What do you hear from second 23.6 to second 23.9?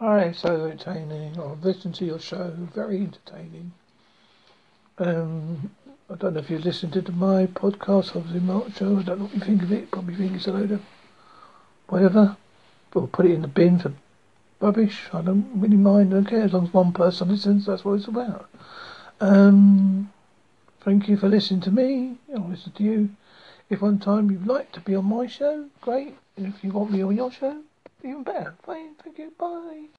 If